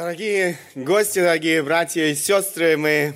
[0.00, 3.12] Дорогие гости, дорогие братья и сестры, мы...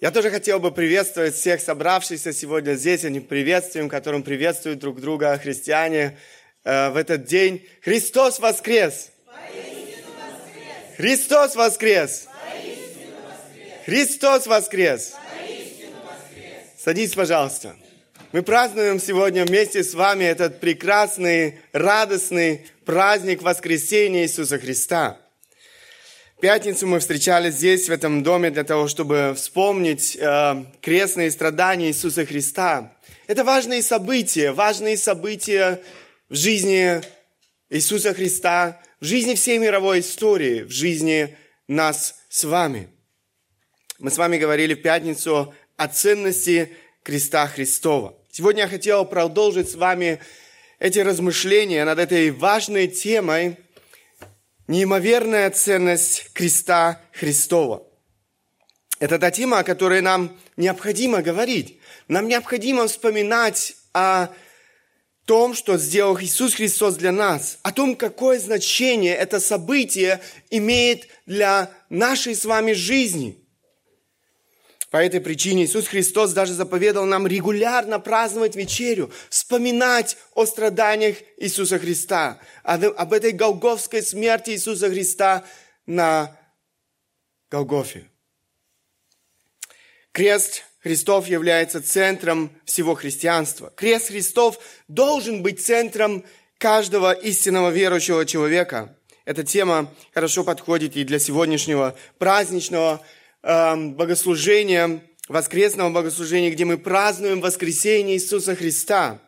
[0.00, 5.36] Я тоже хотел бы приветствовать всех собравшихся сегодня здесь, они приветствуем, которым приветствуют друг друга
[5.36, 6.16] христиане
[6.64, 7.68] э, в этот день.
[7.82, 9.10] Христос воскрес!
[9.26, 10.96] воскрес!
[10.96, 12.26] Христос воскрес!
[12.26, 13.84] воскрес!
[13.84, 15.12] Христос воскрес!
[15.12, 16.82] воскрес!
[16.82, 17.76] Садись, пожалуйста.
[18.32, 25.21] Мы празднуем сегодня вместе с вами этот прекрасный, радостный праздник воскресения Иисуса Христа.
[26.42, 32.26] Пятницу мы встречались здесь, в этом доме, для того, чтобы вспомнить э, крестные страдания Иисуса
[32.26, 32.96] Христа.
[33.28, 35.80] Это важные события, важные события
[36.28, 37.00] в жизни
[37.70, 41.36] Иисуса Христа, в жизни всей мировой истории, в жизни
[41.68, 42.88] нас с вами.
[44.00, 46.72] Мы с вами говорили в пятницу о ценности
[47.04, 48.18] креста Христова.
[48.32, 50.18] Сегодня я хотел продолжить с вами
[50.80, 53.58] эти размышления над этой важной темой
[54.68, 57.82] неимоверная ценность креста Христова.
[58.98, 61.80] Это та тема, о которой нам необходимо говорить.
[62.08, 64.28] Нам необходимо вспоминать о
[65.24, 71.70] том, что сделал Иисус Христос для нас, о том, какое значение это событие имеет для
[71.88, 73.38] нашей с вами жизни–
[74.92, 81.78] по этой причине Иисус Христос даже заповедал нам регулярно праздновать вечерю, вспоминать о страданиях Иисуса
[81.78, 85.44] Христа, об этой голговской смерти Иисуса Христа
[85.86, 86.36] на
[87.50, 88.06] Голгофе.
[90.12, 93.72] Крест Христов является центром всего христианства.
[93.74, 96.22] Крест Христов должен быть центром
[96.58, 98.94] каждого истинного верующего человека.
[99.24, 103.02] Эта тема хорошо подходит и для сегодняшнего праздничного
[103.44, 109.18] Эм, богослужения, воскресного богослужения, где мы празднуем воскресение Иисуса Христа.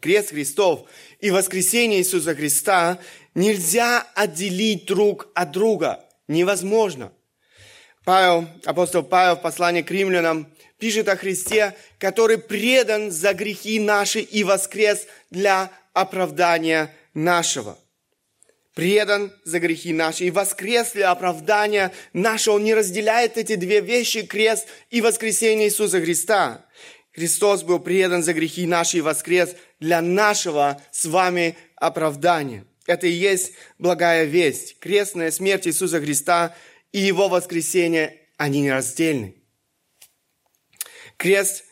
[0.00, 3.00] Крест Христов и воскресение Иисуса Христа
[3.34, 6.04] нельзя отделить друг от друга.
[6.28, 7.12] Невозможно.
[8.04, 10.46] Павел, апостол Павел в послании к римлянам
[10.78, 17.76] пишет о Христе, который предан за грехи наши и воскрес для оправдания нашего
[18.74, 22.54] предан за грехи наши и воскрес для оправдания нашего.
[22.54, 26.66] Он не разделяет эти две вещи, крест и воскресение Иисуса Христа.
[27.12, 32.64] Христос был предан за грехи наши и воскрес для нашего с вами оправдания.
[32.86, 34.78] Это и есть благая весть.
[34.78, 36.54] Крестная смерть Иисуса Христа
[36.92, 39.34] и Его воскресение, они нераздельны.
[41.16, 41.64] Крест,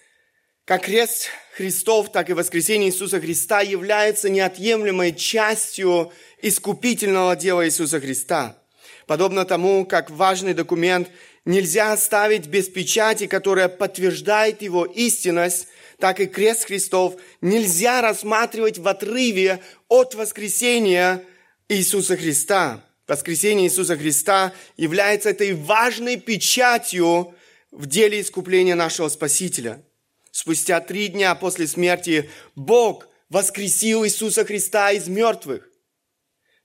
[0.69, 6.13] как крест Христов, так и воскресение Иисуса Христа является неотъемлемой частью
[6.43, 8.55] искупительного дела Иисуса Христа.
[9.07, 11.09] Подобно тому, как важный документ
[11.47, 15.69] нельзя оставить без печати, которая подтверждает его истинность,
[15.99, 21.25] так и крест Христов нельзя рассматривать в отрыве от воскресения
[21.71, 22.85] Иисуса Христа.
[23.07, 27.35] Воскресение Иисуса Христа является этой важной печатью
[27.71, 29.83] в деле искупления нашего Спасителя.
[30.31, 35.69] Спустя три дня после смерти Бог воскресил Иисуса Христа из мертвых.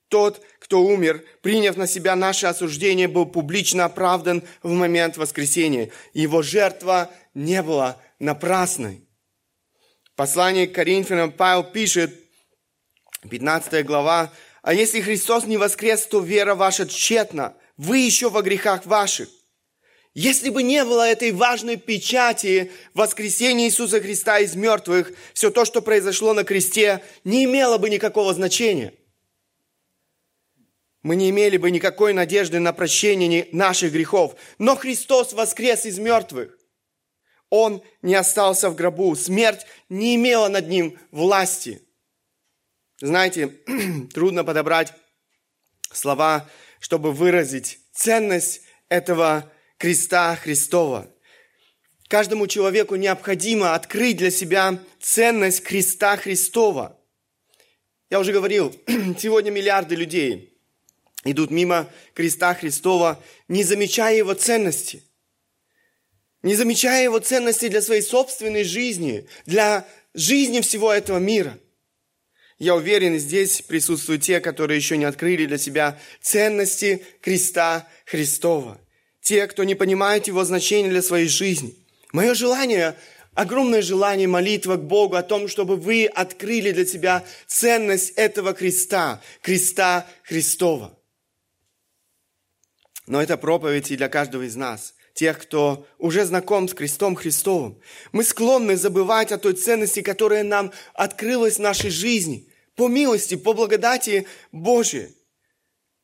[0.08, 5.90] Тот, кто умер, приняв на себя наше осуждение, был публично оправдан в момент воскресения.
[6.12, 9.08] Его жертва не была напрасной.
[10.04, 12.14] В послании к Коринфянам Павел пишет,
[13.28, 14.32] 15 глава,
[14.62, 19.28] «А если Христос не воскрес, то вера ваша тщетна, вы еще во грехах ваших».
[20.14, 25.82] Если бы не было этой важной печати воскресения Иисуса Христа из мертвых, все то, что
[25.82, 28.94] произошло на кресте, не имело бы никакого значения–
[31.04, 34.36] мы не имели бы никакой надежды на прощение наших грехов.
[34.58, 36.58] Но Христос воскрес из мертвых.
[37.50, 39.14] Он не остался в гробу.
[39.14, 41.82] Смерть не имела над ним власти.
[43.02, 43.48] Знаете,
[44.14, 44.94] трудно подобрать
[45.92, 46.48] слова,
[46.80, 51.10] чтобы выразить ценность этого креста Христова.
[52.08, 56.98] Каждому человеку необходимо открыть для себя ценность креста Христова.
[58.10, 58.74] Я уже говорил,
[59.18, 60.50] сегодня миллиарды людей–
[61.24, 65.02] идут мимо креста Христова, не замечая его ценности,
[66.42, 71.58] не замечая его ценности для своей собственной жизни, для жизни всего этого мира.
[72.58, 78.80] Я уверен, здесь присутствуют те, которые еще не открыли для себя ценности креста Христова.
[79.24, 81.74] Те, кто не понимает его значения для своей жизни.
[82.12, 82.96] Мое желание
[83.34, 89.20] огромное желание, молитва к Богу о том, чтобы вы открыли для себя ценность этого креста,
[89.42, 90.96] креста Христова.
[93.06, 97.80] Но это проповедь и для каждого из нас, тех, кто уже знаком с крестом Христовым.
[98.12, 103.52] Мы склонны забывать о той ценности, которая нам открылась в нашей жизни, по милости, по
[103.52, 105.16] благодати Божией.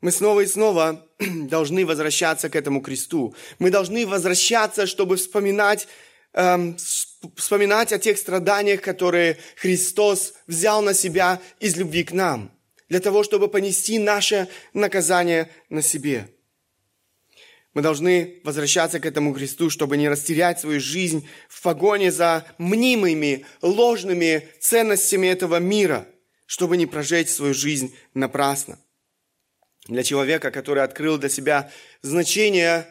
[0.00, 1.06] Мы снова и снова
[1.49, 3.34] должны возвращаться к этому кресту.
[3.58, 5.87] Мы должны возвращаться, чтобы вспоминать,
[6.32, 6.76] эм,
[7.37, 12.50] вспоминать о тех страданиях, которые Христос взял на себя из любви к нам,
[12.88, 16.28] для того, чтобы понести наше наказание на себе.
[17.75, 23.44] Мы должны возвращаться к этому кресту, чтобы не растерять свою жизнь в погоне за мнимыми,
[23.62, 26.08] ложными ценностями этого мира,
[26.46, 28.81] чтобы не прожечь свою жизнь напрасно.
[29.90, 31.70] Для человека, который открыл для себя
[32.00, 32.87] значение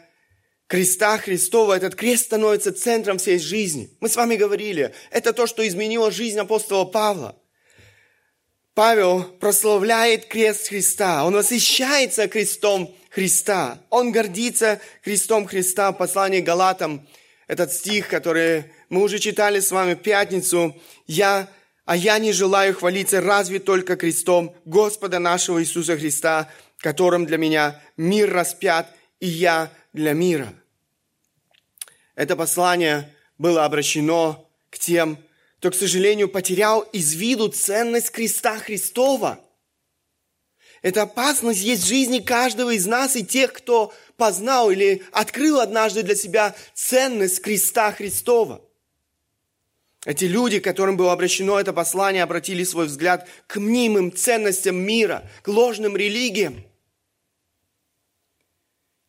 [0.68, 3.90] креста Христова, этот крест становится центром всей жизни.
[4.02, 7.38] Мы с вами говорили, это то, что изменило жизнь апостола Павла.
[8.74, 13.82] Павел прославляет крест Христа, он восхищается крестом Христа.
[13.90, 17.08] Он гордится крестом Христа в послании Галатам.
[17.48, 20.76] Этот стих, который мы уже читали с вами в пятницу.
[21.08, 21.50] «Я,
[21.86, 26.50] а я не желаю хвалиться разве только крестом Господа нашего Иисуса Христа,
[26.80, 30.54] которым для меня мир распят, и я для мира».
[32.16, 35.18] Это послание было обращено к тем,
[35.60, 39.40] кто, к сожалению, потерял из виду ценность креста Христова–
[40.82, 46.04] эта опасность есть в жизни каждого из нас и тех, кто познал или открыл однажды
[46.04, 48.62] для себя ценность креста Христова.
[50.06, 55.50] Эти люди, которым было обращено это послание, обратили свой взгляд к мнимым ценностям мира, к
[55.50, 56.64] ложным религиям.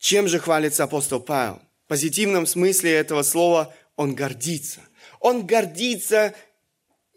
[0.01, 1.63] Чем же хвалится апостол Павел?
[1.85, 4.81] В позитивном смысле этого слова он гордится.
[5.21, 6.35] Он гордится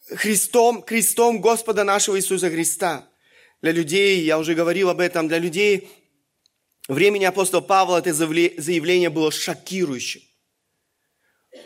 [0.08, 3.10] Христом, крестом Господа нашего Иисуса Христа–
[3.64, 5.90] для людей, я уже говорил об этом, для людей
[6.90, 10.22] времени апостола Павла это заявление было шокирующим.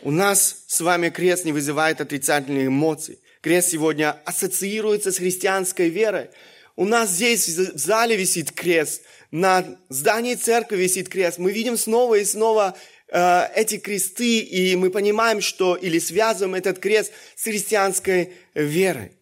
[0.02, 3.20] У нас с вами крест не вызывает отрицательных эмоций.
[3.40, 6.30] Крест сегодня ассоциируется с христианской верой.
[6.76, 11.38] У нас здесь в зале висит крест, на здании церкви висит крест.
[11.38, 12.76] Мы видим снова и снова
[13.08, 19.12] э, эти кресты, и мы понимаем, что или связываем этот крест с христианской верой.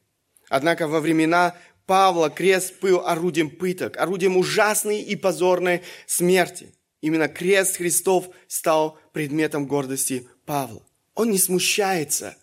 [0.48, 1.56] Однако во времена
[1.86, 6.72] Павла крест был орудием пыток, орудием ужасной и позорной смерти.
[7.00, 10.82] Именно крест Христов стал предметом гордости Павла.
[11.14, 12.36] Он не смущается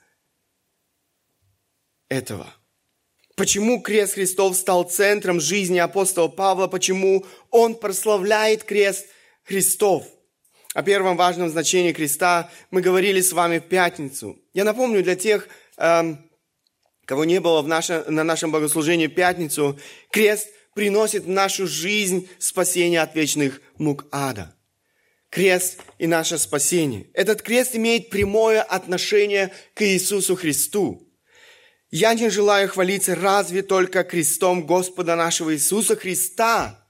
[2.10, 2.54] этого.
[3.36, 6.68] Почему крест Христов стал центром жизни апостола Павла?
[6.68, 9.08] Почему он прославляет крест
[9.44, 10.06] Христов?
[10.76, 14.38] О первом важном значении креста мы говорили с вами в пятницу.
[14.54, 15.48] Я напомню для тех,
[15.78, 16.30] эм,
[17.06, 19.80] кого не было в наше, на нашем богослужении в пятницу,
[20.12, 24.56] крест приносит в нашу жизнь спасение от вечных мук ада.
[25.30, 27.08] Крест и наше спасение.
[27.14, 31.08] Этот крест имеет прямое отношение к Иисусу Христу.
[31.96, 36.84] Я не желаю хвалиться разве только крестом Господа нашего Иисуса Христа.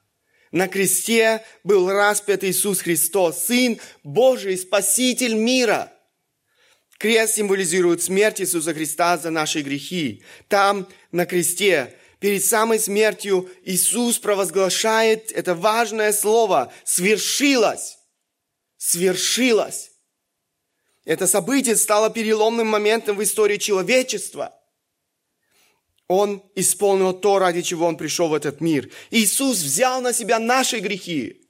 [0.53, 5.91] На кресте был распят Иисус Христос, Сын Божий, Спаситель мира–
[6.97, 10.23] Крест символизирует смерть Иисуса Христа за наши грехи.
[10.47, 17.97] Там, на кресте, перед самой смертью Иисус провозглашает это важное слово «свершилось».
[18.77, 19.91] Свершилось.
[21.03, 24.57] Это событие стало переломным моментом в истории человечества.
[26.07, 28.89] Он исполнил то, ради чего Он пришел в этот мир.
[29.09, 31.43] Иисус взял на себя наши грехи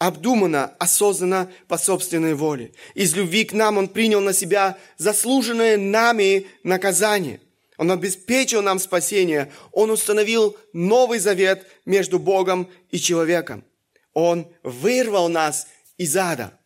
[0.00, 2.72] обдуманно, осознанно, по собственной воле.
[2.94, 7.40] Из любви к нам Он принял на себя заслуженное нами наказание.
[7.76, 9.52] Он обеспечил нам спасение.
[9.72, 13.62] Он установил новый завет между Богом и человеком.
[14.14, 15.66] Он вырвал нас
[15.98, 16.58] из ада.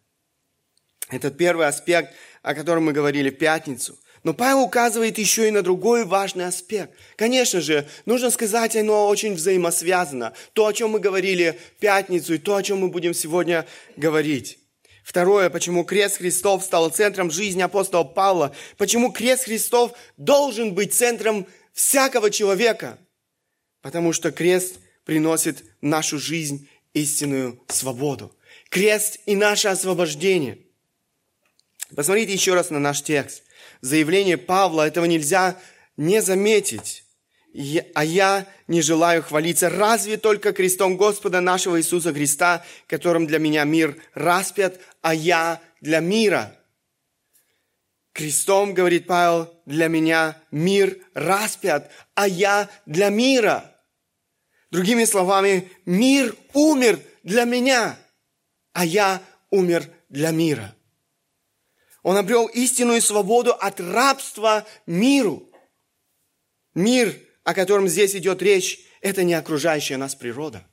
[1.08, 3.98] Это первый аспект, о котором мы говорили в пятницу.
[4.24, 6.94] Но Павел указывает еще и на другой важный аспект.
[7.16, 10.32] Конечно же, нужно сказать, оно очень взаимосвязано.
[10.54, 13.66] То, о чем мы говорили в пятницу, и то, о чем мы будем сегодня
[13.96, 14.58] говорить.
[15.04, 18.56] Второе, почему крест Христов стал центром жизни апостола Павла.
[18.78, 22.98] Почему крест Христов должен быть центром всякого человека.
[23.82, 28.34] Потому что крест приносит в нашу жизнь истинную свободу.
[28.70, 30.60] Крест и наше освобождение.
[31.94, 33.43] Посмотрите еще раз на наш текст
[33.84, 35.58] заявление Павла, этого нельзя
[35.96, 37.04] не заметить.
[37.94, 43.62] А я не желаю хвалиться разве только крестом Господа нашего Иисуса Христа, которым для меня
[43.64, 46.56] мир распят, а я для мира.
[48.12, 53.70] Крестом, говорит Павел, для меня мир распят, а я для мира.
[54.70, 57.96] Другими словами, мир умер для меня,
[58.72, 60.74] а я умер для мира.
[62.04, 65.50] Он обрел истинную свободу от рабства миру.
[66.74, 70.66] Мир, о котором здесь идет речь, это не окружающая нас природа.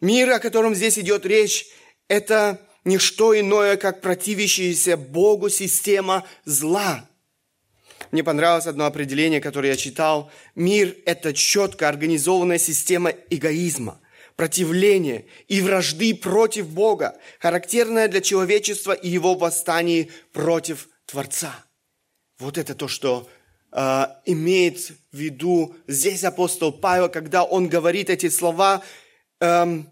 [0.00, 1.66] Мир, о котором здесь идет речь,
[2.06, 7.08] это не что иное, как противящаяся Богу система зла.
[8.12, 10.30] Мне понравилось одно определение, которое я читал.
[10.54, 14.00] Мир– это четко организованная система эгоизма,
[14.36, 21.52] противления и вражды против Бога, характерная для человечества и его восстаний против Творца.
[22.38, 23.28] Вот это то, что
[23.72, 28.82] э, имеет в виду здесь апостол Павел, когда он говорит эти слова.
[29.40, 29.90] Эм,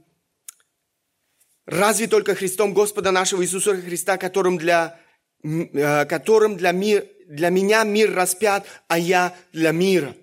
[1.66, 5.00] Разве только Христом Господа нашего Иисуса Христа, которым для,
[5.42, 10.14] э, которым для, мир, для меня мир распят, а я для мира.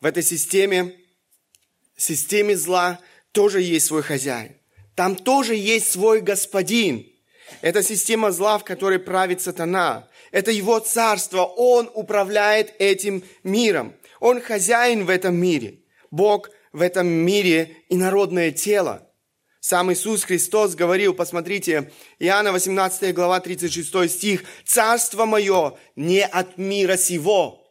[0.00, 0.94] В этой системе,
[1.98, 3.00] системе зла,
[3.32, 4.56] тоже есть свой хозяин.
[4.94, 7.06] Там тоже есть свой господин.
[7.60, 10.08] Это система зла, в которой правит сатана.
[10.32, 11.44] Это его царство.
[11.44, 13.94] Он управляет этим миром.
[14.20, 15.80] Он хозяин в этом мире.
[16.10, 19.08] Бог в этом мире и народное тело.
[19.60, 26.96] Сам Иисус Христос говорил, посмотрите, Иоанна 18 глава 36 стих, «Царство мое не от мира
[26.96, 27.66] сего,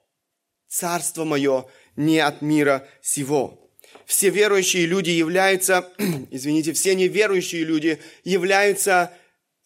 [0.68, 1.66] царство мое
[1.96, 3.67] не от мира сего».
[4.08, 5.92] Все верующие люди являются,
[6.32, 9.14] извините, все неверующие люди являются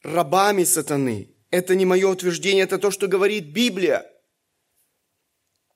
[0.01, 1.29] рабами сатаны.
[1.51, 4.03] Это не мое утверждение, это то, что говорит Библия.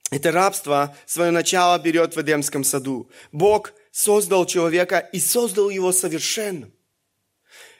[0.09, 3.11] Это рабство свое начало берет в Эдемском саду.
[3.31, 6.73] Бог создал человека и создал его совершенным.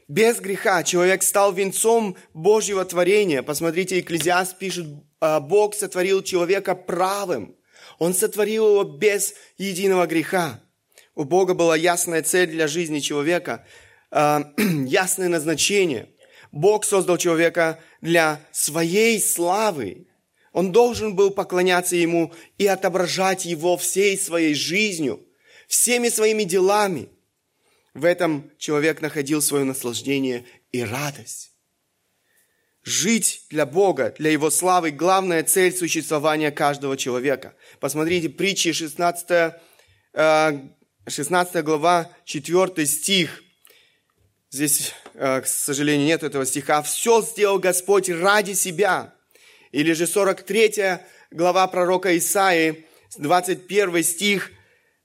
[0.08, 3.42] Без греха человек стал венцом Божьего творения.
[3.42, 4.86] Посмотрите, Экклезиаст пишет,
[5.20, 7.56] «А Бог сотворил человека правым.
[7.98, 10.62] Он сотворил его без единого греха.
[11.16, 13.66] У Бога была ясная цель для жизни человека,
[14.12, 16.10] а, ясное назначение.
[16.52, 20.08] Бог создал человека для своей славы,
[20.56, 25.28] он должен был поклоняться Ему и отображать Его всей своей жизнью,
[25.68, 27.10] всеми своими делами.
[27.94, 31.52] В этом человек находил свое наслаждение и радость.
[32.84, 37.54] Жить для Бога, для Его славы– главная цель существования каждого человека.
[37.82, 39.56] Посмотрите, притчи 16,
[41.08, 43.44] 16 э, глава, 4 стих.
[44.50, 46.82] Здесь, э, к сожалению, нет этого стиха.
[46.82, 49.14] «Все сделал Господь ради себя,
[49.72, 51.00] или же 43
[51.32, 52.86] глава пророка Исаии,
[53.18, 54.52] 21 стих,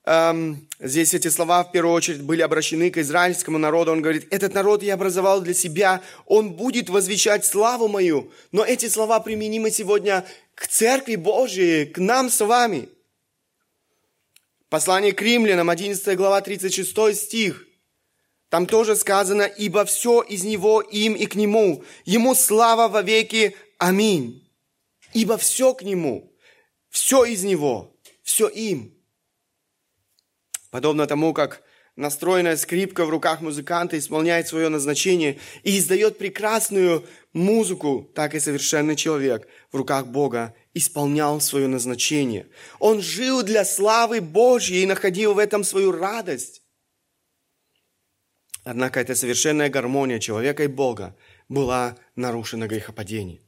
[0.04, 3.92] эм, здесь эти слова в первую очередь были обращены к израильскому народу.
[3.92, 8.32] Он говорит, этот народ я образовал для себя, он будет возвещать славу мою.
[8.52, 12.88] Но эти слова применимы сегодня к Церкви Божией, к нам с вами.
[14.70, 17.66] Послание к римлянам, 11 глава, 36 стих.
[18.48, 21.84] Там тоже сказано, ибо все из Него, им и к Нему.
[22.04, 23.54] Ему слава во веки.
[23.76, 24.50] Аминь
[25.12, 26.32] ибо все к Нему,
[26.88, 28.94] все из Него, все им.
[30.70, 31.62] Подобно тому, как
[31.96, 38.96] настроенная скрипка в руках музыканта исполняет свое назначение и издает прекрасную музыку, так и совершенный
[38.96, 42.48] человек в руках Бога исполнял свое назначение.
[42.78, 46.62] Он жил для славы Божьей и находил в этом свою радость.
[48.64, 51.16] Однако эта совершенная гармония человека и Бога
[51.48, 53.42] была нарушена грехопадением.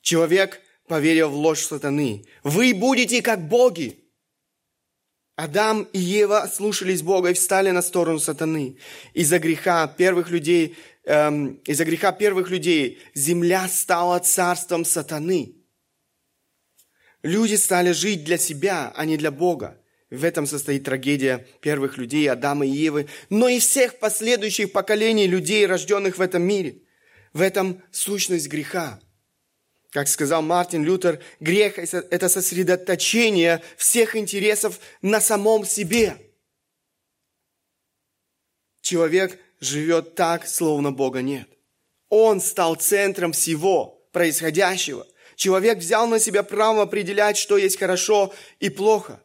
[0.00, 2.24] Человек поверил в ложь сатаны.
[2.42, 3.98] Вы будете как боги.
[5.36, 8.78] Адам и Ева слушались Бога и встали на сторону сатаны.
[9.14, 15.61] Из-за греха первых людей, эм, из-за греха первых людей земля стала царством сатаны.
[17.22, 19.78] Люди стали жить для себя, а не для Бога.
[20.10, 25.66] В этом состоит трагедия первых людей, Адама и Евы, но и всех последующих поколений людей,
[25.66, 26.82] рожденных в этом мире.
[27.32, 29.00] В этом сущность греха.
[29.90, 36.16] Как сказал Мартин Лютер, грех– это сосредоточение всех интересов на самом себе.
[38.80, 41.48] Человек живет так, словно Бога нет.
[42.08, 45.06] Он стал центром всего происходящего.
[45.42, 49.20] Человек взял на себя право определять, что есть хорошо и плохо.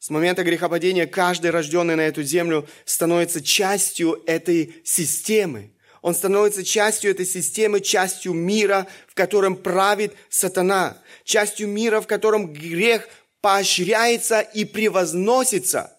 [0.00, 5.72] С момента грехопадения каждый рожденный на эту землю становится частью этой системы.
[6.02, 12.52] Он становится частью этой системы, частью мира, в котором правит сатана, частью мира, в котором
[12.52, 13.08] грех
[13.40, 15.96] поощряется и превозносится.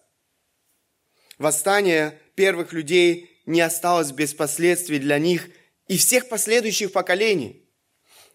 [1.38, 5.48] Восстание первых людей не осталось без последствий для них
[5.88, 7.61] и всех последующих поколений.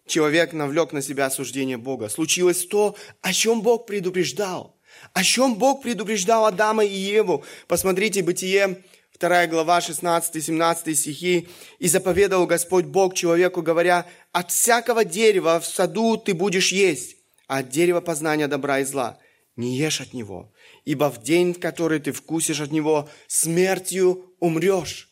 [0.07, 2.09] Человек навлек на себя осуждение Бога.
[2.09, 4.79] Случилось то, о чем Бог предупреждал.
[5.13, 7.43] О чем Бог предупреждал Адама и Еву.
[7.67, 8.83] Посмотрите, Бытие
[9.19, 11.49] 2 глава, 16-17 стихи.
[11.79, 17.59] «И заповедал Господь Бог человеку, говоря, от всякого дерева в саду ты будешь есть, а
[17.59, 19.19] от дерева познания добра и зла
[19.57, 20.53] не ешь от него,
[20.85, 25.11] ибо в день, в который ты вкусишь от него, смертью умрешь.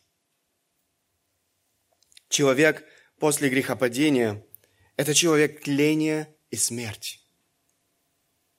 [2.30, 2.84] Человек
[3.20, 4.46] после грехопадения–
[4.98, 7.20] это человек тления и смерти.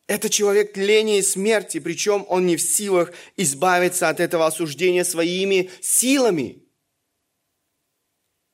[0.07, 5.71] Это человек тления и смерти, причем он не в силах избавиться от этого осуждения своими
[5.81, 6.63] силами.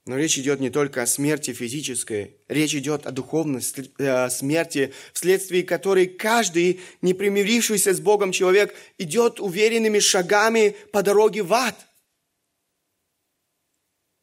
[0.05, 3.63] Но речь идет не только о смерти физической, речь идет о духовной
[3.99, 11.43] э, смерти, вследствие которой каждый, не примирившийся с Богом человек, идет уверенными шагами по дороге
[11.43, 11.77] в ад.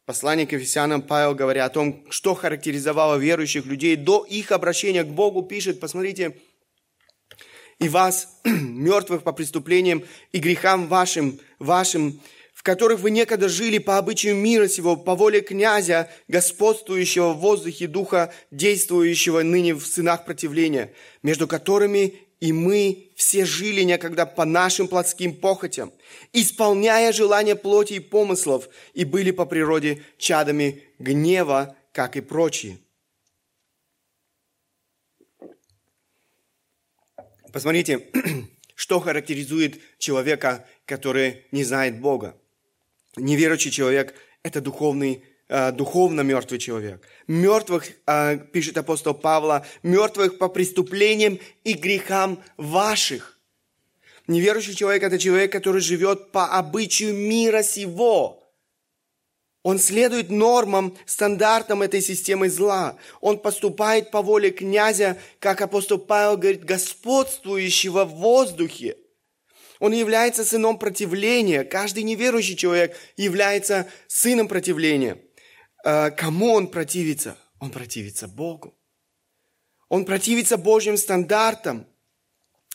[0.09, 5.07] Послание к Ефесянам Павел, говоря о том, что характеризовало верующих людей до их обращения к
[5.07, 6.35] Богу, пишет, посмотрите,
[7.77, 12.19] и вас, мертвых по преступлениям и грехам вашим, вашим,
[12.55, 17.85] в которых вы некогда жили по обычаю мира сего, по воле князя, господствующего в воздухе
[17.85, 24.87] духа, действующего ныне в сынах противления, между которыми и мы все жили некогда по нашим
[24.87, 25.91] плотским похотям,
[26.31, 32.79] исполняя желания плоти и помыслов, и были по природе чадами гнева, как и прочие.
[37.51, 38.07] Посмотрите,
[38.75, 42.39] что характеризует человека, который не знает Бога.
[43.17, 45.23] Неверующий человек– это духовный,
[45.71, 47.01] духовно мертвый человек.
[47.27, 53.39] Мертвых, э, пишет апостол Павла, мертвых по преступлениям и грехам ваших.
[54.27, 58.35] Неверующий человек– это человек, который живет по обычаю мира сего–
[59.61, 62.97] он следует нормам, стандартам этой системы зла.
[63.19, 68.97] Он поступает по воле князя, как апостол Павел говорит, господствующего в воздухе.
[69.79, 71.63] Он является сыном противления.
[71.63, 75.17] Каждый неверующий человек является сыном противления.
[75.83, 77.37] А, кому он противится?
[77.59, 78.77] Он противится Богу.
[79.87, 81.87] Он противится Божьим стандартам.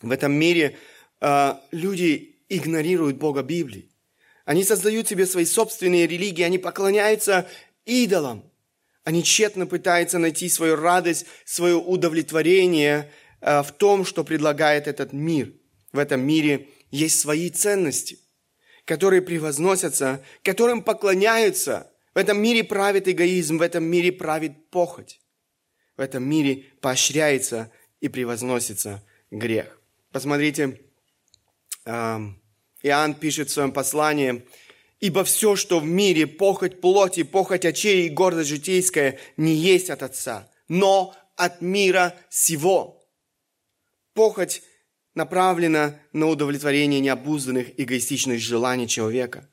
[0.03, 0.77] В этом мире
[1.21, 3.91] а, люди игнорируют Бога Библии.
[4.45, 7.49] Они создают себе свои собственные религии, они поклоняются
[7.87, 8.45] идолам.
[9.05, 15.53] Они тщетно пытаются найти свою радость, свое удовлетворение э, в том, что предлагает этот мир.
[15.93, 18.19] В этом мире есть свои ценности,
[18.87, 21.91] которые превозносятся, которым поклоняются.
[22.15, 25.21] В этом мире правит эгоизм, в этом мире правит похоть.
[25.97, 29.81] В этом мире поощряется и превозносится грех.
[30.13, 30.81] Посмотрите,
[31.85, 34.47] Иоанн пишет в своем послании,
[35.01, 40.03] «Ибо все, что в мире, похоть плоти, похоть очей и гордость житейская, не есть от
[40.03, 43.05] Отца, но от мира сего».
[44.15, 44.63] Похоть
[45.15, 49.51] направлена на удовлетворение необузданных эгоистичных желаний человека.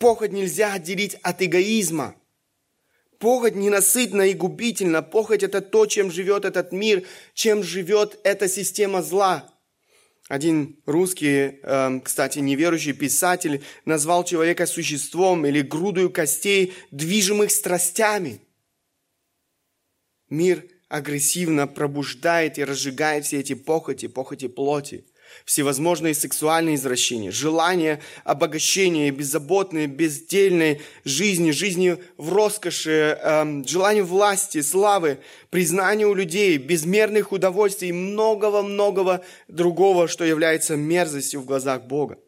[0.00, 2.16] Похоть нельзя отделить от эгоизма.
[3.20, 5.02] Похоть ненасытна и губительна.
[5.02, 9.48] Похоть– это то, чем живет этот мир, чем живет эта система зла–
[10.30, 18.40] один русский, эм, кстати, неверующий писатель назвал человека существом или грудою костей, движимых страстями.
[20.28, 25.04] Мир агрессивно пробуждает и разжигает все эти похоти, похоти плоти
[25.44, 35.18] всевозможные сексуальные извращения, желание обогащения беззаботной, бездельной жизни, жизни в роскоши, эм, желание власти, славы,
[35.50, 42.18] признания у людей, безмерных удовольствий и многого-многого другого, что является мерзостью в глазах Бога.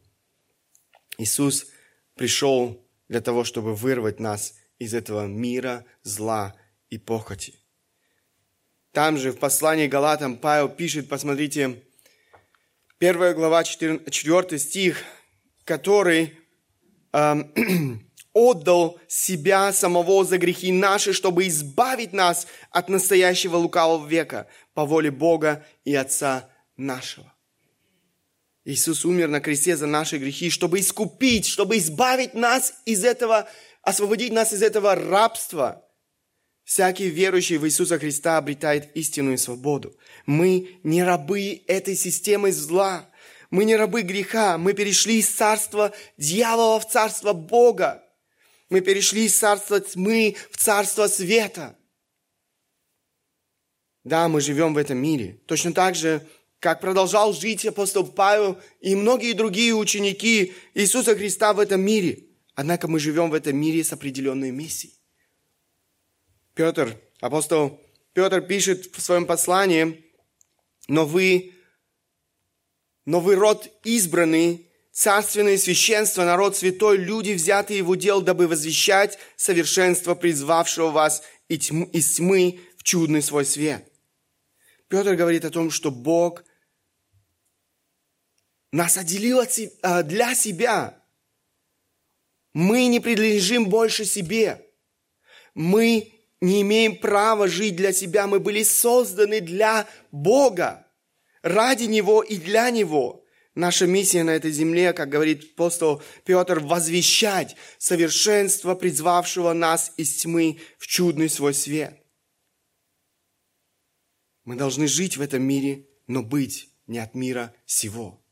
[1.18, 1.66] Иисус
[2.14, 6.54] пришел для того, чтобы вырвать нас из этого мира зла
[6.90, 7.54] и похоти.
[8.92, 11.82] Там же в послании Галатам Павел пишет, посмотрите,
[13.02, 15.02] Первая глава, 4 стих,
[15.64, 16.38] который
[17.12, 17.34] э,
[18.32, 25.10] отдал себя самого за грехи наши, чтобы избавить нас от настоящего лукавого века по воле
[25.10, 27.34] Бога и Отца нашего.
[28.64, 33.48] Иисус умер на кресте за наши грехи, чтобы искупить, чтобы избавить нас из этого,
[33.82, 35.84] освободить нас из этого рабства–
[36.64, 39.96] Всякий верующий в Иисуса Христа обретает истинную свободу.
[40.26, 43.08] Мы не рабы этой системы зла.
[43.50, 44.58] Мы не рабы греха.
[44.58, 48.02] Мы перешли из царства дьявола в царство Бога.
[48.70, 51.76] Мы перешли из царства тьмы в царство света.
[54.04, 55.40] Да, мы живем в этом мире.
[55.46, 56.26] Точно так же,
[56.58, 62.24] как продолжал жить апостол Павел и многие другие ученики Иисуса Христа в этом мире.
[62.54, 65.01] Однако мы живем в этом мире с определенной миссией.
[66.54, 67.80] Петр, апостол
[68.12, 70.04] Петр пишет в своем послании,
[70.86, 71.54] но вы,
[73.06, 80.14] но вы род избранный, царственное священство, народ святой, люди, взятые в удел, дабы возвещать совершенство
[80.14, 83.90] призвавшего вас из тьмы в чудный свой свет.
[84.88, 86.44] Петр говорит о том, что Бог
[88.72, 91.02] нас отделил от, э, для себя.
[92.52, 94.66] Мы не принадлежим больше себе.
[95.54, 96.12] Мы
[96.42, 98.26] не имеем права жить для себя.
[98.26, 100.86] Мы были созданы для Бога,
[101.40, 103.24] ради Него и для Него.
[103.54, 110.58] Наша миссия на этой земле, как говорит апостол Петр, возвещать совершенство, призвавшего нас из тьмы
[110.78, 112.02] в чудный свой свет.
[114.44, 118.22] Мы должны жить в этом мире, но быть не от мира сего.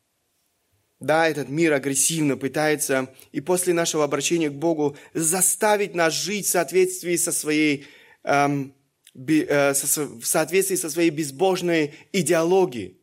[1.00, 6.50] Да, этот мир агрессивно пытается и после нашего обращения к Богу заставить нас жить в
[6.50, 7.86] соответствии со своей,
[8.24, 8.74] эм,
[9.14, 12.98] би, э, со, в соответствии со своей безбожной идеологией.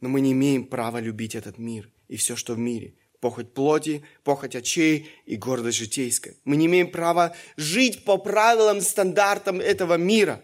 [0.00, 2.94] Но мы не имеем права любить этот мир и все, что в мире.
[3.20, 6.34] Похоть плоти, похоть очей и гордость житейская.
[6.44, 10.42] Мы не имеем права жить по правилам, стандартам этого мира.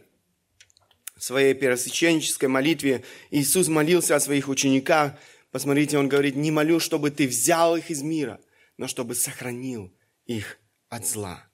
[1.16, 5.14] В своей первосвященнической молитве Иисус молился о своих учениках–
[5.52, 8.40] Посмотрите, он говорит, не молю, чтобы ты взял их из мира,
[8.78, 11.46] но чтобы сохранил их от зла.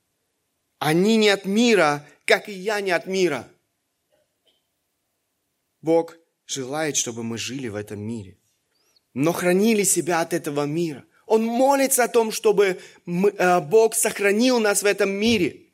[0.78, 3.48] Они не от мира, как и я не от мира.
[5.80, 8.38] Бог желает, чтобы мы жили в этом мире,
[9.14, 11.04] но хранили себя от этого мира.
[11.26, 15.66] Он молится о том, чтобы мы, э, Бог сохранил нас в этом мире.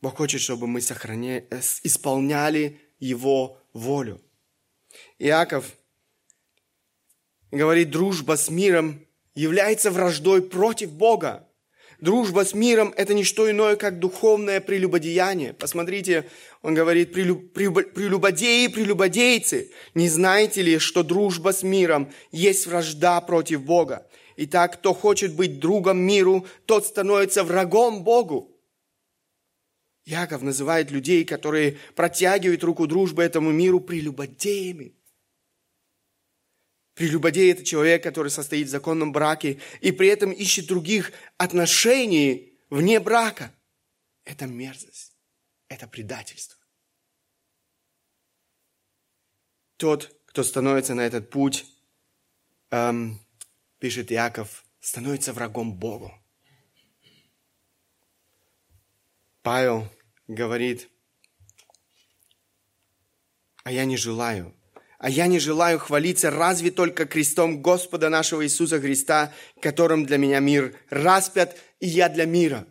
[0.00, 4.20] Бог хочет, чтобы мы сохраняли, э, исполняли Его волю.
[5.18, 5.76] Иаков
[7.50, 11.48] говорит, дружба с миром является враждой против Бога.
[12.04, 15.54] Дружба с миром– это не что иное, как духовное прелюбодеяние.
[15.54, 16.28] Посмотрите,
[16.60, 24.06] он говорит, прелюбодеи, прелюбодейцы, не знаете ли, что дружба с миром есть вражда против Бога?
[24.36, 28.54] Итак, кто хочет быть другом миру, тот становится врагом Богу.
[30.04, 34.92] Яков называет людей, которые протягивают руку дружбы этому миру, прелюбодеями.
[36.94, 43.00] Прелюбодей– это человек, который состоит в законном браке и при этом ищет других отношений вне
[43.00, 43.52] брака.
[44.24, 45.16] Это мерзость,
[45.68, 46.58] это предательство.
[49.76, 51.66] Тот, кто становится на этот путь,
[52.70, 53.20] эм,
[53.80, 56.12] пишет Яков, становится врагом Богу.
[59.42, 59.90] Павел
[60.28, 60.88] говорит,
[63.64, 64.54] а я не желаю,
[64.98, 70.40] а я не желаю хвалиться разве только крестом Господа нашего Иисуса Христа, которым для меня
[70.40, 72.66] мир распят, и я для мира.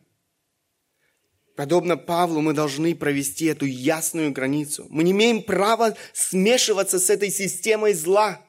[1.55, 4.87] Подобно Павлу мы должны провести эту ясную границу.
[4.89, 8.41] Мы не имеем права смешиваться с этой системой зла.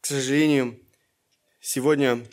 [0.00, 0.80] К сожалению,
[1.60, 2.26] сегодня,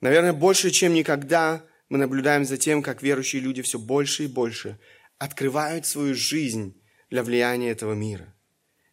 [0.00, 4.78] наверное, больше, чем никогда, мы наблюдаем за тем, как верующие люди все больше и больше
[5.18, 8.34] открывают свою жизнь для влияния этого мира.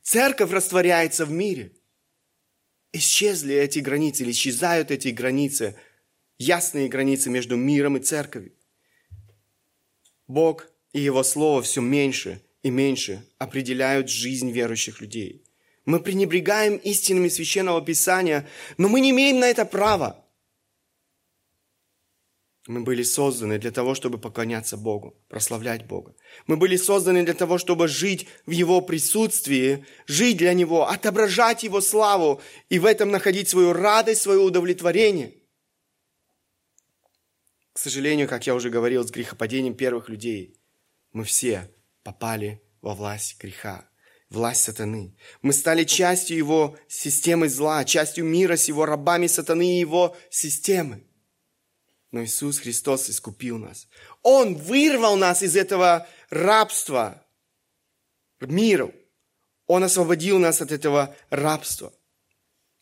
[0.05, 1.71] Церковь растворяется в мире.
[2.93, 5.75] Исчезли эти границы, или исчезают эти границы,
[6.37, 8.53] ясные границы между миром и церковью.
[10.27, 15.43] Бог и Его Слово все меньше и меньше определяют жизнь верующих людей.
[15.85, 20.23] Мы пренебрегаем истинами Священного Писания, но мы не имеем на это права.
[22.67, 26.15] Мы были созданы для того, чтобы поклоняться Богу, прославлять Бога.
[26.47, 31.80] Мы были созданы для того, чтобы жить в Его присутствии, жить для Него, отображать Его
[31.80, 35.36] славу и в этом находить свою радость, свое удовлетворение.
[37.73, 40.60] К сожалению, как я уже говорил, с грехопадением первых людей
[41.12, 41.69] мы все
[42.04, 43.88] попали во власть греха,
[44.32, 45.15] власть сатаны.
[45.43, 51.04] Мы стали частью его системы зла, частью мира с его рабами сатаны и его системы
[52.15, 53.89] но Иисус Христос искупил нас.
[54.21, 57.21] Он вырвал нас из этого рабства
[58.39, 58.93] миру.
[59.67, 61.93] Он освободил нас от этого рабства.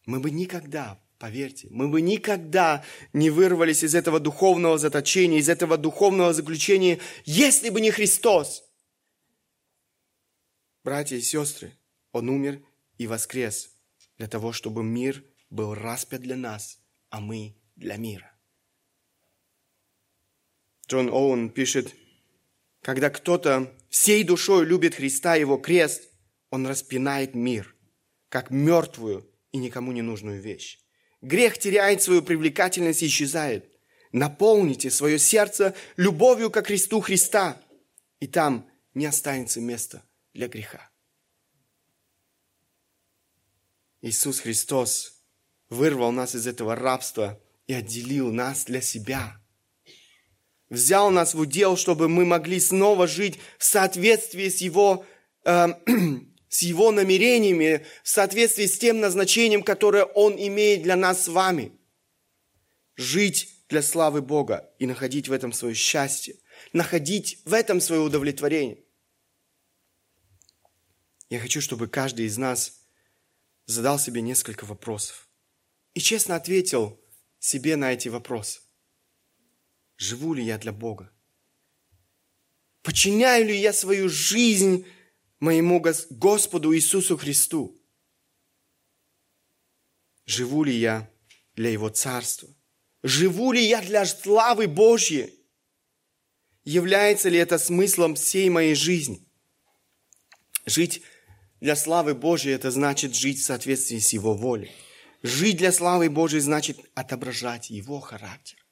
[0.06, 5.80] Мы бы никогда, поверьте, мы бы никогда не вырвались из этого духовного заточения, из этого
[5.80, 8.64] духовного заключения, если бы не Христос.
[10.84, 11.76] Братья и сестры,
[12.12, 12.62] Он умер
[13.00, 13.72] и воскрес
[14.20, 16.78] для того, чтобы мир был распят для нас,
[17.10, 18.33] а мы для мира.
[20.88, 21.96] Джон Оуэн пишет,
[22.82, 26.10] когда кто-то всей душой любит Христа и его крест,
[26.50, 27.76] он распинает мир,
[28.30, 30.80] как мертвую и никому не нужную вещь.
[31.22, 33.70] Грех теряет свою привлекательность и исчезает.
[34.12, 37.60] Наполните свое сердце любовью ко Христу Христа,
[38.20, 40.92] и там не останется места для греха.
[44.02, 45.24] Иисус Христос
[45.70, 49.40] вырвал нас из этого рабства и отделил нас для себя–
[50.74, 55.06] взял нас в удел, чтобы мы могли снова жить в соответствии с Его,
[55.46, 55.68] э,
[56.50, 61.72] с Его намерениями, в соответствии с тем назначением, которое Он имеет для нас с вами.
[62.96, 66.36] Жить для славы Бога и находить в этом свое счастье,
[66.74, 68.84] находить в этом свое удовлетворение.
[71.30, 72.82] Я хочу, чтобы каждый из нас
[73.66, 75.28] задал себе несколько вопросов
[75.94, 77.00] и честно ответил
[77.40, 78.60] себе на эти вопросы.
[79.98, 81.12] Живу ли я для Бога?
[82.82, 84.86] Подчиняю ли я свою жизнь
[85.40, 87.80] моему Господу Иисусу Христу?
[90.26, 91.10] Живу ли я
[91.56, 92.50] для Его Царства?
[93.04, 95.34] Живу ли я для славы Божьей?
[96.64, 99.28] Является ли это смыслом всей моей жизни?
[100.66, 101.02] Жить
[101.60, 104.72] для славы Божьей– это значит жить в соответствии с Его волей.
[105.22, 108.63] Жить для славы Божьей значит отображать Его характер.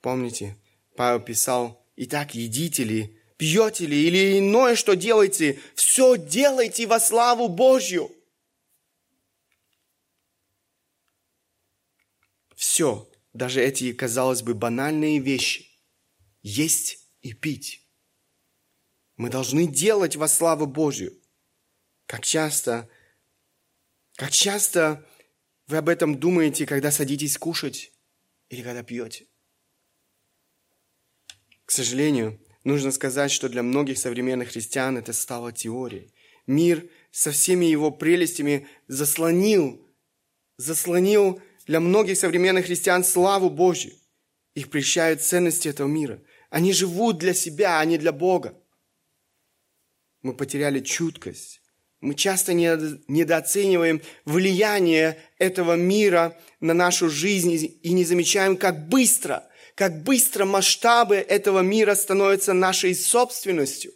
[0.00, 0.56] Помните,
[0.96, 7.48] Павел писал, «Итак, едите ли, пьете ли или иное, что делаете, все делайте во славу
[7.48, 8.10] Божью».
[12.54, 15.68] Все, даже эти, казалось бы, банальные вещи,
[16.42, 17.86] есть и пить.
[19.16, 21.18] Мы должны делать во славу Божью.
[22.06, 22.88] Как часто,
[24.14, 25.06] как часто
[25.66, 27.92] вы об этом думаете, когда садитесь кушать
[28.48, 29.26] или когда пьете?
[31.66, 36.12] К сожалению, нужно сказать, что для многих современных христиан это стало теорией.
[36.46, 39.84] Мир со всеми его прелестями заслонил,
[40.56, 43.92] заслонил для многих современных христиан славу Божью.
[44.54, 46.22] Их прельщают ценности этого мира.
[46.50, 48.56] Они живут для себя, а не для Бога.
[50.22, 51.60] Мы потеряли чуткость.
[52.00, 59.44] Мы часто недооцениваем влияние этого мира на нашу жизнь и не замечаем, как быстро–
[59.76, 63.92] как быстро масштабы этого мира становятся нашей собственностью.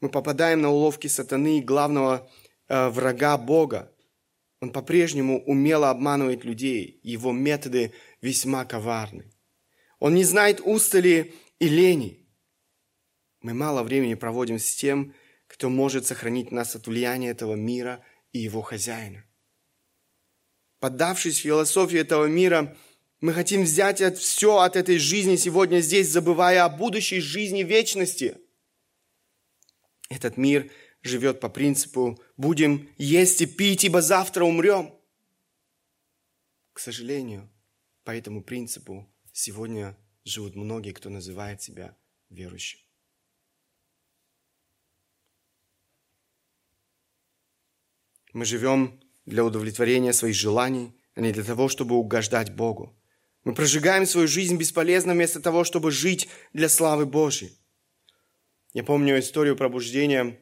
[0.00, 2.28] Мы попадаем на уловки сатаны, главного
[2.66, 3.94] э, врага Бога.
[4.60, 6.98] Он по-прежнему умело обманывает людей.
[7.04, 9.32] Его методы весьма коварны.
[10.00, 12.28] Он не знает устали и лени.
[13.42, 15.14] Мы мало времени проводим с тем,
[15.46, 19.24] кто может сохранить нас от влияния этого мира и его хозяина.
[20.80, 22.76] Поддавшись философии этого мира,
[23.20, 28.38] мы хотим взять от, все от этой жизни сегодня здесь, забывая о будущей жизни вечности.
[30.08, 30.70] Этот мир
[31.02, 34.94] живет по принципу «будем есть и пить, ибо завтра умрем».
[36.72, 37.50] К сожалению,
[38.04, 41.96] по этому принципу сегодня живут многие, кто называет себя
[42.30, 42.78] верующим.
[48.32, 52.97] Мы живем для удовлетворения своих желаний, а не для того, чтобы угождать Богу.
[53.44, 57.52] Мы прожигаем свою жизнь бесполезно вместо того, чтобы жить для славы Божьей.
[58.74, 60.38] Я помню историю пробуждения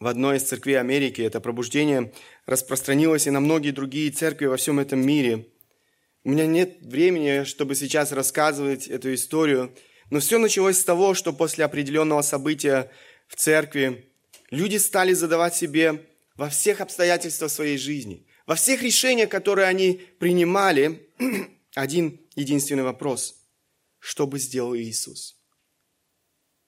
[0.00, 1.22] в одной из церквей Америки.
[1.22, 2.12] Это пробуждение
[2.44, 5.46] распространилось и на многие другие церкви во всем этом мире.
[6.24, 9.72] У меня нет времени, чтобы сейчас рассказывать эту историю,
[10.10, 12.90] но все началось с того, что после определенного события
[13.28, 14.10] в церкви
[14.50, 21.08] люди стали задавать себе во всех обстоятельствах своей жизни, во всех решениях, которые они принимали,
[21.76, 23.46] один единственный вопрос.
[23.98, 25.38] Что бы сделал Иисус?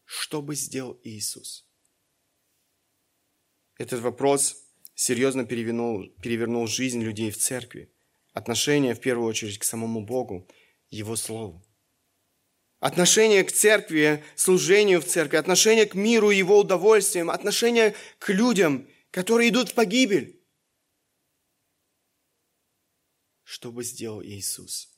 [0.04, 1.66] Что бы сделал Иисус?
[3.78, 4.62] Этот вопрос
[4.94, 7.90] серьезно перевернул, перевернул жизнь людей в церкви.
[8.34, 10.46] Отношение, в первую очередь, к самому Богу,
[10.90, 11.64] Его Слову.
[12.78, 19.48] Отношение к церкви, служению в церкви, отношение к миру, его удовольствиям, отношение к людям, которые
[19.48, 20.38] идут в погибель.
[23.42, 24.97] Что бы сделал Иисус?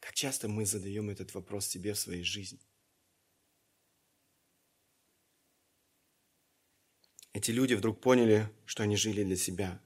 [0.00, 2.58] Как часто мы задаем этот вопрос себе в своей жизни?
[7.32, 9.80] Эти люди вдруг поняли, что они жили для себя.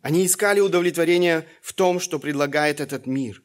[0.00, 3.42] Они искали удовлетворение в том, что предлагает этот мир.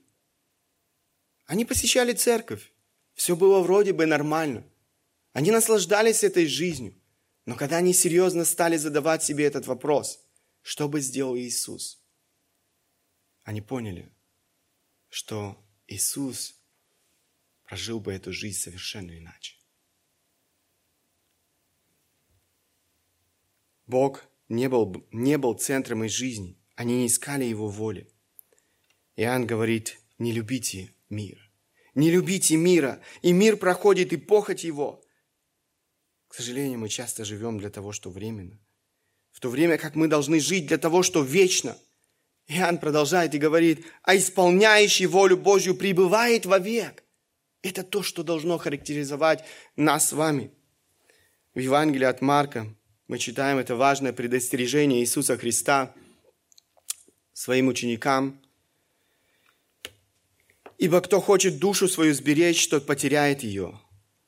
[1.45, 2.71] Они посещали церковь.
[3.13, 4.63] Все было вроде бы нормально.
[5.33, 6.95] Они наслаждались этой жизнью.
[7.45, 10.23] Но когда они серьезно стали задавать себе этот вопрос,
[10.61, 12.01] что бы сделал Иисус,
[13.43, 14.13] они поняли,
[15.09, 15.57] что
[15.91, 16.55] Иисус
[17.65, 19.57] прожил бы эту жизнь совершенно иначе.
[23.87, 26.57] Бог не был, не был центром их жизни.
[26.75, 28.09] Они не искали Его воли.
[29.17, 31.51] Иоанн говорит, не любите мир.
[31.93, 35.03] Не любите мира, и мир проходит, и похоть его.
[36.29, 38.57] К сожалению, мы часто живем для того, что временно.
[39.33, 41.77] В то время как мы должны жить для того, что вечно–
[42.47, 47.03] Иоанн продолжает и говорит, а исполняющий волю Божью пребывает вовек.
[47.61, 49.43] Это то, что должно характеризовать
[49.75, 50.51] нас с вами.
[51.53, 52.67] В Евангелии от Марка
[53.07, 55.93] мы читаем это важное предостережение Иисуса Христа
[57.33, 58.39] своим ученикам.
[60.77, 63.79] «Ибо кто хочет душу свою сберечь, тот потеряет ее.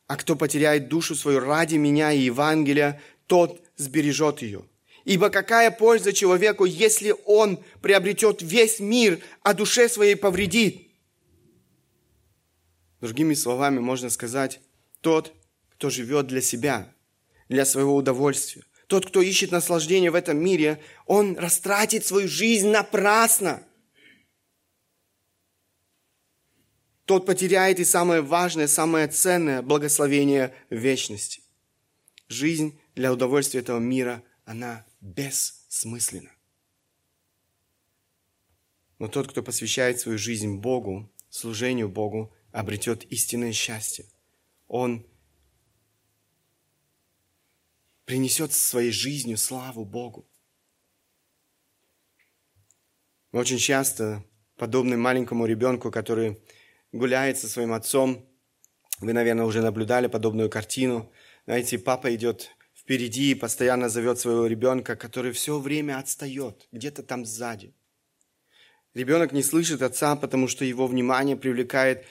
[0.07, 4.63] А кто потеряет душу свою ради меня и Евангелия, тот сбережет ее.
[5.05, 10.89] Ибо какая польза человеку, если он приобретет весь мир, а душе своей повредит?
[13.01, 14.61] Другими словами, можно сказать,
[15.01, 15.33] тот,
[15.71, 16.93] кто живет для себя,
[17.49, 23.61] для своего удовольствия, тот, кто ищет наслаждение в этом мире, он растратит свою жизнь напрасно.
[27.03, 31.41] Тот потеряет и самое важное, самое ценное благословение вечности.
[32.29, 36.31] Жизнь для удовольствия этого мира, она бессмысленна.
[38.99, 44.05] Но тот, кто посвящает свою жизнь Богу, служению Богу, обретет истинное счастье.
[44.67, 45.05] Он
[48.05, 50.25] принесет своей жизнью славу Богу.
[53.31, 54.23] Мы очень часто,
[54.55, 56.41] подобны маленькому ребенку, который
[56.91, 58.25] гуляет со своим отцом,
[58.99, 61.11] вы, наверное, уже наблюдали подобную картину.
[61.45, 67.25] Знаете, папа идет впереди и постоянно зовет своего ребенка, который все время отстает, где-то там
[67.25, 67.73] сзади.
[68.93, 72.05] Ребенок не слышит отца, потому что его внимание привлекает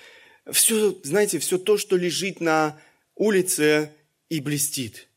[0.50, 2.80] все, знаете, все то, что лежит на
[3.14, 3.92] улице
[4.28, 5.08] и блестит.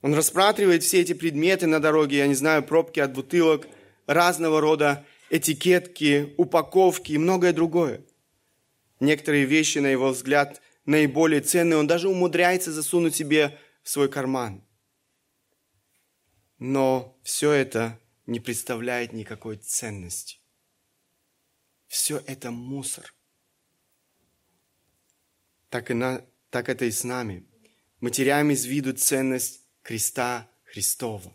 [0.00, 3.66] Он рассматривает все эти предметы на дороге, я не знаю, пробки от бутылок,
[4.06, 8.02] разного рода этикетки, упаковки и многое другое.
[9.00, 14.64] Некоторые вещи, на его взгляд, наиболее ценные, он даже умудряется засунуть себе в свой карман.
[16.58, 20.38] Но все это не представляет никакой ценности.
[21.86, 23.14] Все это мусор.
[25.68, 27.46] Так, и на, так это и с нами.
[28.00, 31.34] Мы теряем из виду ценность креста Христова.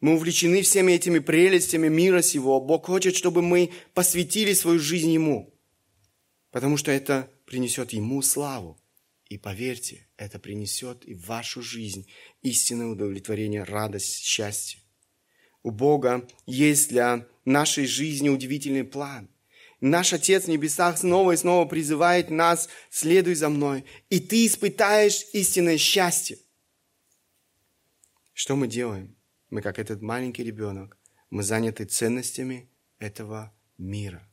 [0.00, 2.60] Мы увлечены всеми этими прелестями мира сего.
[2.60, 5.54] Бог хочет, чтобы мы посвятили свою жизнь Ему,
[6.50, 8.80] потому что это принесет Ему славу.
[9.28, 12.06] И поверьте, это принесет и в вашу жизнь
[12.42, 14.80] истинное удовлетворение, радость, счастье.
[15.64, 19.28] У Бога есть для нашей жизни удивительный план.
[19.80, 25.26] Наш Отец в небесах снова и снова призывает нас, следуй за мной, и ты испытаешь
[25.32, 26.38] истинное счастье.
[28.32, 29.16] Что мы делаем?
[29.48, 30.96] Мы, как этот маленький ребенок,
[31.30, 34.29] мы заняты ценностями этого мира,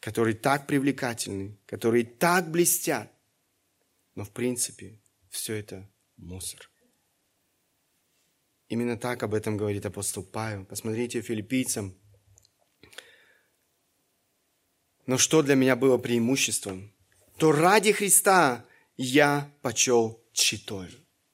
[0.00, 3.10] которые так привлекательны, которые так блестят,
[4.14, 6.70] но в принципе все это мусор.
[8.68, 10.64] Именно так об этом говорит апостол Павел.
[10.64, 11.96] Посмотрите филиппийцам.
[15.06, 16.92] Но что для меня было преимуществом?
[17.38, 18.66] То ради Христа
[18.98, 20.90] я почел читой,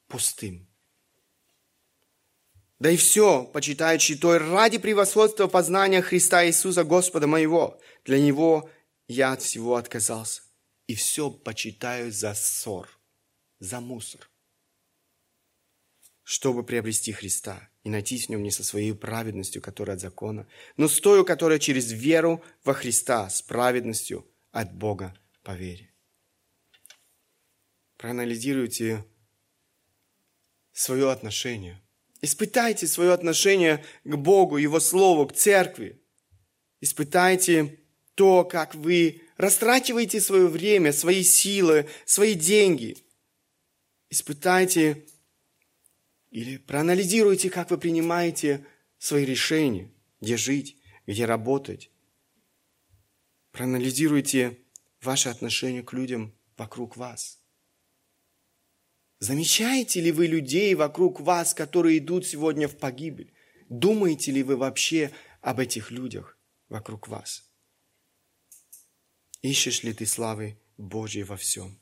[0.07, 0.69] пустым.
[2.79, 7.81] Да и все почитает читой ради превосходства познания Христа Иисуса Господа моего.
[8.05, 8.71] Для Него
[9.09, 10.43] я от всего отказался.
[10.87, 12.89] И все почитаю за ссор,
[13.59, 14.29] за мусор
[16.25, 20.89] чтобы приобрести Христа и найти в нем не со своей праведностью, которая от закона, но
[20.89, 25.93] с той, которая через веру во Христа, с праведностью от Бога по вере.
[27.99, 29.05] Проанализируйте
[30.73, 31.81] свое отношение.
[32.23, 36.03] Испытайте свое отношение к Богу, Его Слову, к Церкви.
[36.81, 37.81] Испытайте
[38.15, 42.97] то, как вы растрачиваете свое время, свои силы, свои деньги.
[44.11, 45.07] Испытайте
[46.31, 48.67] или проанализируйте, как вы принимаете
[48.99, 51.91] свои решения, где жить, где работать.
[53.53, 54.59] Проанализируйте
[55.01, 57.41] ваше отношение к людям вокруг вас.
[59.21, 63.33] Замечаете ли вы людей вокруг вас, которые идут сегодня в погибель?
[63.69, 66.37] Думаете ли вы вообще об этих людях
[66.69, 67.49] вокруг вас?
[69.45, 71.79] Ищешь ли ты славы Божьей во всем?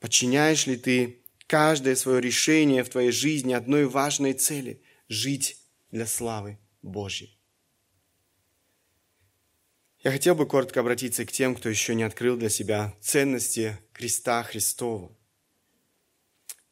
[0.00, 5.58] Подчиняешь ли ты каждое свое решение в твоей жизни одной важной цели– жить
[5.90, 7.38] для славы Божьей.
[10.02, 14.42] Я хотел бы коротко обратиться к тем, кто еще не открыл для себя ценности креста
[14.44, 15.14] Христова.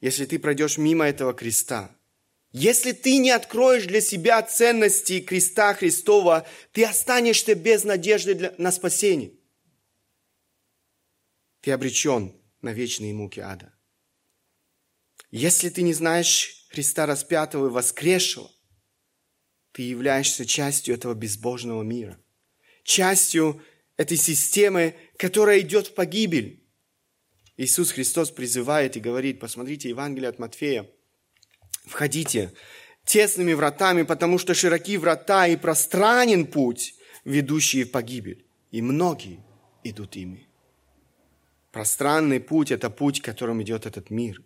[0.00, 1.94] Если ты пройдешь мимо этого креста,
[2.58, 8.72] если ты не откроешь для себя ценности креста Христова, ты останешься без надежды для, на
[8.72, 9.34] спасение.
[11.60, 13.74] Ты обречен на вечные муки ада.
[15.30, 18.50] Если ты не знаешь Христа распятого и воскресшего,
[19.72, 22.18] ты являешься частью этого безбожного мира,
[22.84, 23.62] частью
[23.98, 26.66] этой системы, которая идет в погибель.
[27.58, 30.90] Иисус Христос призывает и говорит, посмотрите Евангелие от Матфея,
[31.86, 32.52] входите
[33.04, 39.44] тесными вратами, потому что широки врата и пространен путь, ведущий в погибель, и многие
[39.84, 40.46] идут ими.
[41.72, 44.42] Пространный путь– это путь, которым идет этот мир.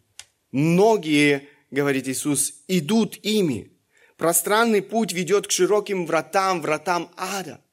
[0.52, 3.72] Многие, говорит Иисус, идут ими.
[4.16, 7.64] Пространный путь ведет к широким вратам, вратам ада.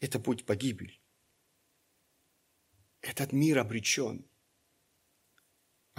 [0.00, 1.00] Это путь погибели.
[3.00, 4.29] Этот мир обречен.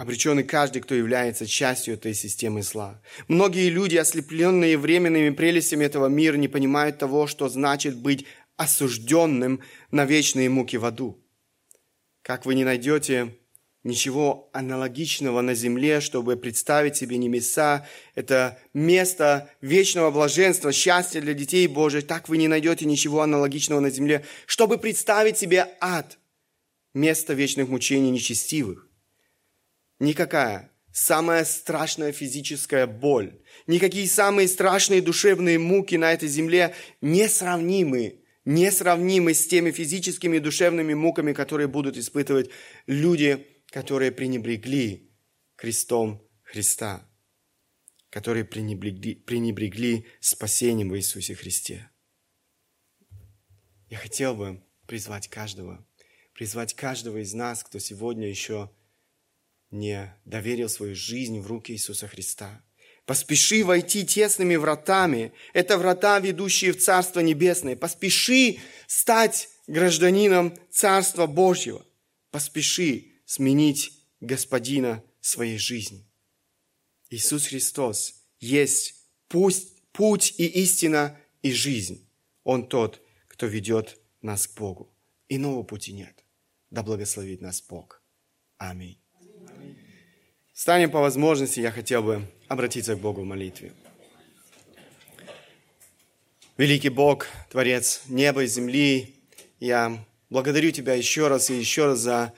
[0.02, 3.00] Обречен и каждый, кто является частью этой системы зла.
[3.28, 8.26] Многие люди, ослепленные временными прелестями этого мира, не понимают того, что значит быть
[8.56, 9.60] осужденным
[9.92, 11.24] на вечные муки в аду.
[12.22, 13.36] Как вы не найдете
[13.84, 17.86] ничего аналогичного на земле, чтобы представить себе небеса,
[18.16, 23.90] это место вечного блаженства, счастья для детей Божьих, так вы не найдете ничего аналогичного на
[23.90, 26.18] земле, чтобы представить себе ад–
[26.92, 28.88] место вечных мучений нечестивых.
[30.02, 30.68] Никакая.
[30.92, 39.46] Самая страшная физическая боль, никакие самые страшные душевные муки на этой земле несравнимы, несравнимы с
[39.46, 42.50] теми физическими и душевными муками, которые будут испытывать
[42.86, 45.14] люди, которые пренебрегли
[45.54, 47.08] крестом Христа,
[48.10, 51.88] которые пренебрегли, пренебрегли спасением в Иисусе Христе.
[53.88, 55.86] Я хотел бы призвать каждого–
[56.34, 58.70] призвать каждого из нас, кто сегодня еще
[59.72, 62.62] не доверил свою жизнь в руки Иисуса Христа.
[63.04, 65.32] Поспеши войти тесными вратами.
[65.52, 67.74] Это врата, ведущие в Царство Небесное.
[67.74, 71.84] Поспеши стать гражданином Царства Божьего.
[72.30, 76.06] Поспеши сменить Господина своей жизни.
[77.10, 78.94] Иисус Христос есть
[79.28, 82.08] путь, путь и истина и жизнь.
[82.44, 84.94] Он тот, кто ведет нас к Богу.
[85.28, 86.24] Иного пути нет.
[86.70, 88.02] Да благословит нас Бог.
[88.58, 89.01] Аминь.
[90.54, 93.72] Станем по возможности, я хотел бы обратиться к Богу в молитве.
[96.58, 99.16] Великий Бог, Творец неба и земли,
[99.60, 102.34] я благодарю Тебя еще раз и еще раз за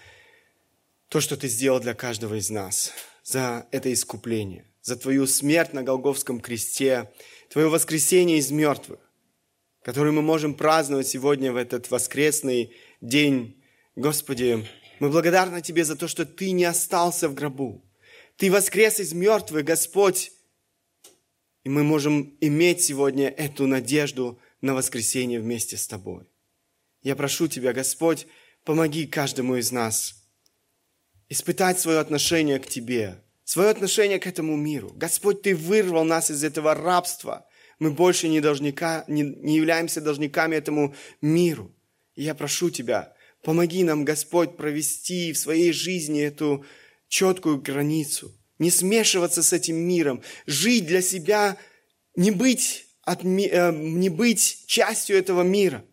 [1.09, 2.93] то, что Ты сделал для каждого из нас,
[3.25, 7.11] за это искупление, за Твою смерть на Голговском кресте,
[7.51, 9.01] Твое воскресение из мертвых,
[9.83, 13.61] которое мы можем праздновать сегодня в этот воскресный день
[13.97, 14.67] Господи,
[14.99, 17.84] мы благодарны Тебе за то, что Ты не остался в гробу.
[18.37, 20.33] Ты воскрес из мертвых, Господь.
[21.63, 26.25] И мы можем иметь сегодня эту надежду на воскресение вместе с Тобой.
[27.03, 28.27] Я прошу Тебя, Господь,
[28.65, 30.23] помоги каждому из нас
[31.29, 34.93] испытать свое отношение к Тебе, свое отношение к этому миру.
[34.95, 37.47] Господь, Ты вырвал нас из этого рабства.
[37.79, 41.75] Мы больше не, должника, не, не являемся должниками этому миру.
[42.15, 43.15] И я прошу Тебя,
[43.45, 46.65] Помоги нам, Господь, провести в своей жизни эту
[47.15, 51.57] четкую границу, не смешиваться с этим миром, жить для себя,
[52.17, 55.85] не быть, от, э, не быть частью этого мира.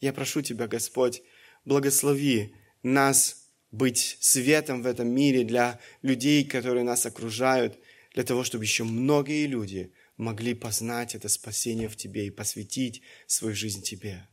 [0.00, 1.20] Я прошу Тебя, Господь,
[1.64, 2.54] благослови
[2.84, 7.80] нас быть светом в этом мире для людей, которые нас окружают,
[8.14, 13.56] для того, чтобы еще многие люди могли познать это спасение в Тебе и посвятить свою
[13.56, 14.28] жизнь Тебе.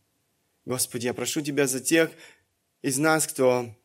[0.63, 2.11] Господи, я прошу Тебя за тех
[2.83, 3.75] из нас, кто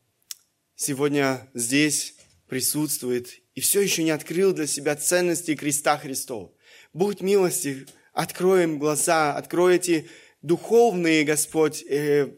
[0.83, 2.15] сегодня здесь
[2.49, 6.51] присутствует и все еще не открыл для себя ценности креста Христова.
[6.93, 10.09] Будь милостив, откроем глаза, открой эти
[10.43, 12.35] духовные, Господь, э,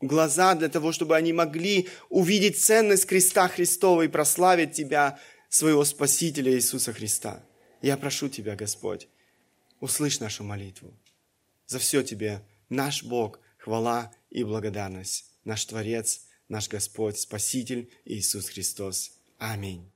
[0.00, 5.18] глаза для того, чтобы они могли увидеть ценность креста Христова и прославить Тебя,
[5.48, 7.46] своего Спасителя Иисуса Христа.
[7.80, 9.08] Я прошу Тебя, Господь,
[9.78, 10.92] услышь нашу молитву.
[11.66, 15.26] За все Тебе, наш Бог, хвала и благодарность.
[15.44, 19.12] Наш Творец, наш Господь, Спаситель Иисус Христос.
[19.38, 19.93] Аминь.